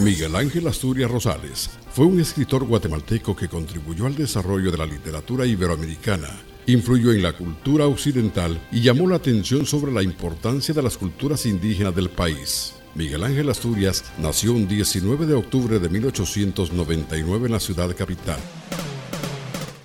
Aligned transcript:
Miguel 0.00 0.34
Ángel 0.34 0.66
Asturias 0.66 1.10
Rosales 1.10 1.68
fue 1.92 2.06
un 2.06 2.20
escritor 2.20 2.64
guatemalteco 2.64 3.36
que 3.36 3.48
contribuyó 3.48 4.06
al 4.06 4.16
desarrollo 4.16 4.70
de 4.70 4.78
la 4.78 4.86
literatura 4.86 5.44
iberoamericana, 5.44 6.40
influyó 6.66 7.12
en 7.12 7.22
la 7.22 7.34
cultura 7.34 7.86
occidental 7.86 8.58
y 8.72 8.80
llamó 8.80 9.06
la 9.06 9.16
atención 9.16 9.66
sobre 9.66 9.92
la 9.92 10.02
importancia 10.02 10.72
de 10.72 10.82
las 10.82 10.96
culturas 10.96 11.44
indígenas 11.44 11.94
del 11.94 12.08
país. 12.08 12.76
Miguel 12.94 13.24
Ángel 13.24 13.50
Asturias 13.50 14.02
nació 14.18 14.54
un 14.54 14.66
19 14.66 15.26
de 15.26 15.34
octubre 15.34 15.78
de 15.78 15.88
1899 15.90 17.46
en 17.46 17.52
la 17.52 17.60
ciudad 17.60 17.94
capital. 17.94 18.40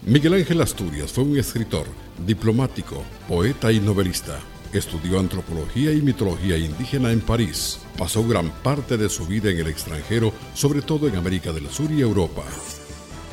Miguel 0.04 0.36
Ángel 0.36 0.62
Asturias 0.62 1.12
fue 1.12 1.26
un 1.26 1.38
escritor, 1.38 1.88
diplomático, 2.26 3.04
poeta 3.28 3.70
y 3.70 3.82
novelista. 3.82 4.40
Estudió 4.76 5.20
antropología 5.20 5.94
y 5.94 6.02
mitología 6.02 6.58
indígena 6.58 7.14
en 7.14 7.22
París. 7.22 7.80
Pasó 7.98 8.28
gran 8.28 8.50
parte 8.62 8.98
de 8.98 9.08
su 9.08 9.26
vida 9.26 9.50
en 9.50 9.58
el 9.58 9.68
extranjero, 9.68 10.34
sobre 10.54 10.82
todo 10.82 11.08
en 11.08 11.16
América 11.16 11.54
del 11.54 11.70
Sur 11.70 11.90
y 11.94 12.02
Europa. 12.02 12.44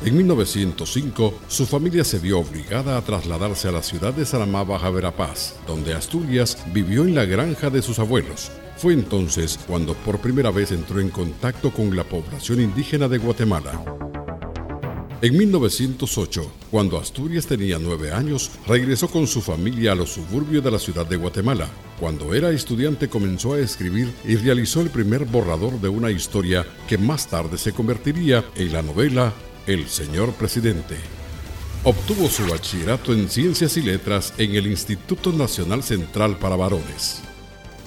En 0.05 0.15
1905, 0.15 1.33
su 1.49 1.65
familia 1.65 2.05
se 2.05 2.19
vio 2.19 2.39
obligada 2.39 2.97
a 2.97 3.01
trasladarse 3.01 3.67
a 3.67 3.73
la 3.73 3.83
ciudad 3.83 4.13
de 4.13 4.25
Saramá, 4.25 4.63
Baja 4.63 4.89
Verapaz, 4.89 5.55
donde 5.67 5.93
Asturias 5.93 6.57
vivió 6.71 7.03
en 7.03 7.13
la 7.13 7.25
granja 7.25 7.69
de 7.69 7.81
sus 7.81 7.99
abuelos. 7.99 8.49
Fue 8.77 8.93
entonces 8.93 9.59
cuando 9.67 9.95
por 9.95 10.19
primera 10.19 10.49
vez 10.49 10.71
entró 10.71 11.01
en 11.01 11.09
contacto 11.09 11.71
con 11.71 11.93
la 11.93 12.05
población 12.05 12.61
indígena 12.61 13.09
de 13.09 13.17
Guatemala. 13.17 14.02
En 15.23 15.37
1908, 15.37 16.51
cuando 16.69 16.99
Asturias 16.99 17.47
tenía 17.47 17.79
nueve 17.79 18.11
años, 18.11 18.51
regresó 18.67 19.07
con 19.07 19.25
su 19.25 19.41
familia 19.41 19.93
a 19.93 19.95
los 19.95 20.09
suburbios 20.09 20.61
de 20.61 20.69
la 20.69 20.79
ciudad 20.79 21.05
de 21.05 21.15
Guatemala. 21.15 21.69
Cuando 21.97 22.33
era 22.33 22.51
estudiante 22.51 23.07
comenzó 23.07 23.53
a 23.53 23.59
escribir 23.59 24.11
y 24.25 24.35
realizó 24.35 24.81
el 24.81 24.89
primer 24.89 25.23
borrador 25.23 25.79
de 25.79 25.87
una 25.87 26.11
historia 26.11 26.67
que 26.89 26.97
más 26.97 27.27
tarde 27.27 27.57
se 27.57 27.71
convertiría 27.71 28.43
en 28.57 28.73
la 28.73 28.81
novela 28.81 29.31
El 29.65 29.87
Señor 29.87 30.33
Presidente. 30.33 30.97
Obtuvo 31.85 32.27
su 32.27 32.45
bachillerato 32.45 33.13
en 33.13 33.29
Ciencias 33.29 33.77
y 33.77 33.81
Letras 33.81 34.33
en 34.37 34.55
el 34.55 34.67
Instituto 34.67 35.31
Nacional 35.31 35.83
Central 35.83 36.37
para 36.37 36.57
Varones. 36.57 37.21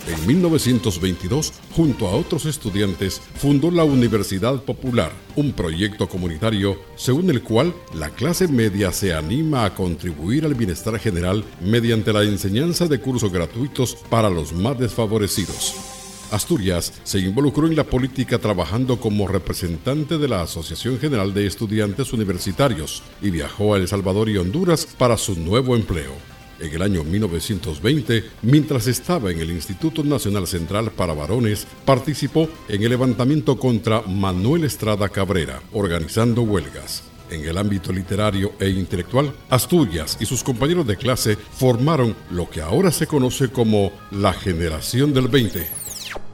En 0.06 0.24
1922, 0.24 1.52
junto 1.72 2.06
a 2.06 2.12
otros 2.12 2.46
estudiantes, 2.46 3.20
fundó 3.34 3.72
la 3.72 3.82
Universidad 3.82 4.62
Popular, 4.62 5.10
un 5.34 5.52
proyecto 5.52 6.08
comunitario 6.08 6.78
según 6.94 7.28
el 7.28 7.42
cual 7.42 7.74
la 7.92 8.10
clase 8.10 8.46
media 8.46 8.92
se 8.92 9.12
anima 9.12 9.64
a 9.64 9.74
contribuir 9.74 10.44
al 10.44 10.54
bienestar 10.54 10.98
general 11.00 11.44
mediante 11.60 12.12
la 12.12 12.22
enseñanza 12.22 12.86
de 12.86 13.00
cursos 13.00 13.32
gratuitos 13.32 13.96
para 14.08 14.30
los 14.30 14.52
más 14.52 14.78
desfavorecidos. 14.78 15.74
Asturias 16.30 16.92
se 17.02 17.18
involucró 17.18 17.66
en 17.66 17.74
la 17.74 17.84
política 17.84 18.38
trabajando 18.38 19.00
como 19.00 19.26
representante 19.26 20.18
de 20.18 20.28
la 20.28 20.42
Asociación 20.42 20.98
General 21.00 21.34
de 21.34 21.46
Estudiantes 21.46 22.12
Universitarios 22.12 23.02
y 23.20 23.30
viajó 23.30 23.74
a 23.74 23.78
El 23.78 23.88
Salvador 23.88 24.28
y 24.28 24.36
Honduras 24.36 24.86
para 24.86 25.16
su 25.16 25.34
nuevo 25.34 25.74
empleo. 25.74 26.35
En 26.58 26.72
el 26.72 26.80
año 26.80 27.04
1920, 27.04 28.24
mientras 28.42 28.86
estaba 28.86 29.30
en 29.30 29.40
el 29.40 29.50
Instituto 29.50 30.02
Nacional 30.02 30.46
Central 30.46 30.90
para 30.90 31.12
Varones, 31.12 31.66
participó 31.84 32.48
en 32.68 32.82
el 32.82 32.88
levantamiento 32.88 33.58
contra 33.58 34.00
Manuel 34.02 34.64
Estrada 34.64 35.08
Cabrera, 35.10 35.60
organizando 35.72 36.42
huelgas. 36.42 37.02
En 37.30 37.44
el 37.44 37.58
ámbito 37.58 37.92
literario 37.92 38.52
e 38.58 38.70
intelectual, 38.70 39.34
Asturias 39.50 40.16
y 40.20 40.26
sus 40.26 40.42
compañeros 40.42 40.86
de 40.86 40.96
clase 40.96 41.36
formaron 41.36 42.16
lo 42.30 42.48
que 42.48 42.62
ahora 42.62 42.90
se 42.90 43.06
conoce 43.06 43.48
como 43.48 43.92
la 44.10 44.32
generación 44.32 45.12
del 45.12 45.28
20. 45.28 45.66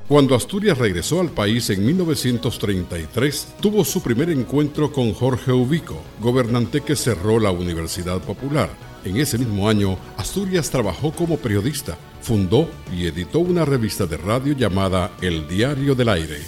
Cuando 0.07 0.35
Asturias 0.35 0.79
regresó 0.79 1.21
al 1.21 1.31
país 1.31 1.71
en 1.71 1.85
1933, 1.87 3.55
tuvo 3.61 3.85
su 3.85 4.03
primer 4.03 4.31
encuentro 4.31 4.93
con 4.93 5.15
Jorge 5.15 5.51
Ubico, 5.51 6.01
gobernante 6.21 6.83
que 6.83 6.95
cerró 6.95 7.41
la 7.41 7.51
Universidad 7.51 8.21
Popular 8.21 8.92
en 9.05 9.17
ese 9.17 9.39
mismo 9.39 9.69
año, 9.69 9.99
Asturias 10.17 10.71
trabajó 10.71 11.13
como 11.13 11.37
periodista, 11.37 11.97
fundó 12.21 12.69
y 12.95 13.07
editó 13.07 13.41
una 13.41 13.65
revista 13.65 14.07
de 14.07 14.17
radio 14.17 14.55
llamada 14.55 15.13
El 15.21 15.49
Diario 15.49 15.95
del 15.95 16.09
Aire. 16.09 16.41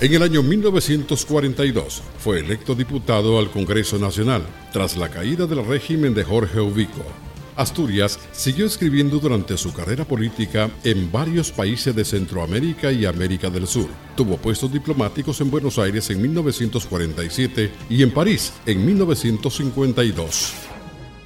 En 0.00 0.12
el 0.12 0.22
año 0.22 0.42
1942 0.42 2.02
fue 2.18 2.40
electo 2.40 2.74
diputado 2.74 3.38
al 3.38 3.50
Congreso 3.50 3.98
Nacional, 3.98 4.42
tras 4.72 4.96
la 4.96 5.08
caída 5.08 5.46
del 5.46 5.64
régimen 5.64 6.12
de 6.14 6.24
Jorge 6.24 6.58
Ubico. 6.60 7.04
Asturias 7.54 8.18
siguió 8.32 8.66
escribiendo 8.66 9.18
durante 9.18 9.56
su 9.56 9.72
carrera 9.72 10.04
política 10.04 10.70
en 10.84 11.12
varios 11.12 11.52
países 11.52 11.94
de 11.94 12.04
Centroamérica 12.04 12.90
y 12.90 13.04
América 13.04 13.50
del 13.50 13.66
Sur. 13.66 13.88
Tuvo 14.16 14.38
puestos 14.38 14.72
diplomáticos 14.72 15.40
en 15.40 15.50
Buenos 15.50 15.78
Aires 15.78 16.08
en 16.10 16.22
1947 16.22 17.70
y 17.90 18.02
en 18.02 18.10
París 18.10 18.52
en 18.66 18.84
1952 18.84 20.71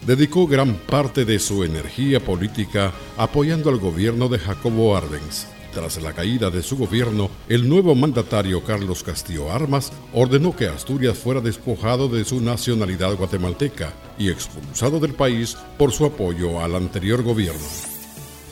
dedicó 0.07 0.47
gran 0.47 0.75
parte 0.75 1.25
de 1.25 1.39
su 1.39 1.65
energía 1.65 2.21
política 2.21 2.93
apoyando 3.17 3.71
al 3.71 3.79
gobierno 3.79 4.29
de 4.29 4.39
Jacobo 4.39 4.97
Arbenz. 4.97 5.47
Tras 5.75 6.01
la 6.01 6.15
caída 6.15 6.49
de 6.49 6.63
su 6.63 6.79
gobierno, 6.79 7.29
el 7.49 7.69
nuevo 7.69 7.95
mandatario 7.95 8.63
Carlos 8.63 9.03
Castillo 9.03 9.53
Armas 9.53 9.93
ordenó 10.15 10.57
que 10.57 10.69
Asturias 10.69 11.19
fuera 11.19 11.41
despojado 11.41 12.09
de 12.09 12.25
su 12.25 12.41
nacionalidad 12.41 13.15
guatemalteca 13.17 13.93
y 14.17 14.31
expulsado 14.31 15.01
del 15.01 15.13
país 15.13 15.57
por 15.77 15.93
su 15.93 16.07
apoyo 16.07 16.61
al 16.61 16.77
anterior 16.77 17.23
gobierno. 17.23 17.96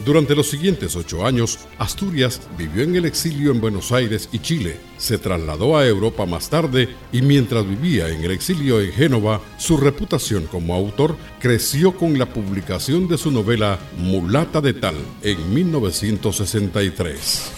Durante 0.03 0.35
los 0.35 0.51
siguientes 0.51 0.97
ocho 0.97 1.25
años, 1.25 1.61
Asturias 1.79 2.41
vivió 2.59 2.83
en 2.83 2.97
el 2.97 3.05
exilio 3.05 3.53
en 3.53 3.61
Buenos 3.61 3.93
Aires 3.93 4.29
y 4.33 4.41
Chile, 4.41 4.77
se 4.99 5.19
trasladó 5.19 5.79
a 5.79 5.87
Europa 5.87 6.27
más 6.27 6.51
tarde 6.51 6.89
y 7.13 7.23
mientras 7.23 7.67
vivía 7.67 8.09
en 8.09 8.25
el 8.25 8.33
exilio 8.33 8.81
en 8.81 8.93
Génova, 8.93 9.41
su 9.57 9.77
reputación 9.77 10.47
como 10.47 10.75
autor 10.75 11.17
creció 11.41 11.97
con 11.97 12.19
la 12.19 12.27
publicación 12.27 13.07
de 13.09 13.17
su 13.17 13.31
novela 13.31 13.79
Mulata 13.97 14.61
de 14.61 14.75
Tal 14.75 14.97
en 15.23 15.55
1963. 15.55 17.53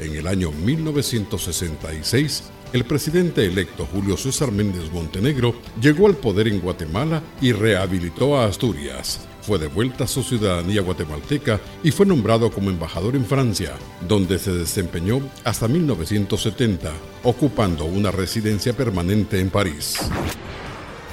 En 0.00 0.14
el 0.14 0.26
año 0.26 0.50
1966, 0.50 2.42
el 2.72 2.84
presidente 2.84 3.44
electo 3.44 3.86
Julio 3.92 4.16
César 4.16 4.52
Méndez 4.52 4.92
Montenegro 4.92 5.54
llegó 5.80 6.06
al 6.06 6.16
poder 6.16 6.48
en 6.48 6.60
Guatemala 6.60 7.22
y 7.40 7.52
rehabilitó 7.52 8.38
a 8.38 8.46
Asturias 8.46 9.28
fue 9.48 9.58
devuelta 9.58 10.06
su 10.06 10.22
ciudadanía 10.22 10.82
guatemalteca 10.82 11.58
y 11.82 11.90
fue 11.90 12.04
nombrado 12.04 12.50
como 12.50 12.68
embajador 12.68 13.16
en 13.16 13.24
Francia, 13.24 13.72
donde 14.06 14.38
se 14.38 14.52
desempeñó 14.52 15.22
hasta 15.42 15.66
1970, 15.66 16.92
ocupando 17.22 17.86
una 17.86 18.10
residencia 18.10 18.74
permanente 18.74 19.40
en 19.40 19.48
París. 19.48 19.96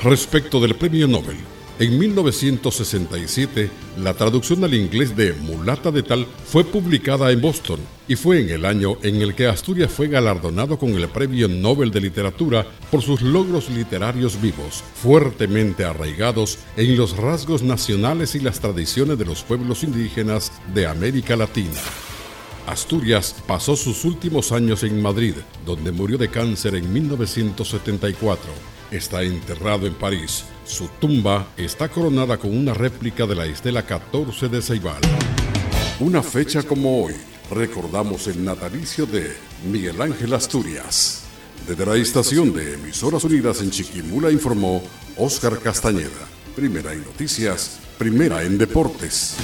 Respecto 0.04 0.60
del 0.60 0.76
premio 0.76 1.08
Nobel, 1.08 1.38
en 1.80 1.98
1967, 1.98 3.70
la 4.00 4.14
traducción 4.16 4.66
al 4.66 4.74
inglés 4.74 5.16
de 5.16 5.32
Mulata 5.32 5.90
de 5.92 6.04
Tal 6.04 6.28
fue 6.46 6.66
publicada 6.66 7.32
en 7.32 7.40
Boston 7.40 7.80
y 8.08 8.16
fue 8.16 8.42
en 8.42 8.50
el 8.50 8.66
año 8.66 8.98
en 9.02 9.22
el 9.22 9.36
que 9.36 9.48
Asturias 9.48 9.92
fue 9.92 10.08
galardonado 10.08 10.78
con 10.78 10.90
el 10.92 11.08
Premio 11.10 11.48
Nobel 11.48 11.92
de 11.92 12.02
Literatura 12.02 12.66
por 12.92 13.02
sus 13.02 13.22
logros 13.22 13.70
literarios 13.70 14.42
vivos, 14.42 14.84
fuertemente 14.96 15.86
arraigados 15.86 16.60
en 16.78 16.98
los 16.98 17.18
rasgos 17.18 17.64
nacionales 17.64 18.36
y 18.36 18.40
las 18.40 18.60
tradiciones 18.60 19.18
de 19.18 19.26
los 19.26 19.44
pueblos 19.44 19.84
indígenas 19.84 20.52
de 20.74 20.88
América 20.88 21.36
Latina. 21.36 21.80
Asturias 22.68 23.36
pasó 23.48 23.76
sus 23.76 24.06
últimos 24.06 24.52
años 24.52 24.84
en 24.84 25.02
Madrid, 25.02 25.36
donde 25.66 25.92
murió 25.92 26.18
de 26.18 26.30
cáncer 26.30 26.76
en 26.76 26.92
1974 26.92 28.76
está 28.92 29.24
enterrado 29.24 29.88
en 29.88 29.94
París. 29.94 30.46
Su 30.66 30.88
tumba 31.00 31.48
está 31.58 31.90
coronada 31.90 32.38
con 32.38 32.56
una 32.56 32.74
réplica 32.74 33.26
de 33.26 33.36
la 33.36 33.46
estela 33.46 33.86
14 33.86 34.50
de 34.50 34.62
Ceibal. 34.62 35.02
Una 36.00 36.22
fecha 36.22 36.64
como 36.64 37.04
hoy, 37.04 37.16
recordamos 37.52 38.28
el 38.28 38.44
natalicio 38.44 39.06
de 39.06 39.36
Miguel 39.70 40.02
Ángel 40.02 40.34
Asturias. 40.34 41.24
Desde 41.68 41.86
la 41.86 41.96
estación 41.96 42.54
de 42.54 42.74
Emisoras 42.74 43.24
Unidas 43.24 43.62
en 43.62 43.72
Chiquimula 43.72 44.32
informó 44.32 44.84
Óscar 45.18 45.60
Castañeda. 45.60 46.28
Primera 46.56 46.94
en 46.94 47.04
noticias, 47.04 47.80
primera 47.98 48.44
en 48.44 48.58
deportes. 48.58 49.36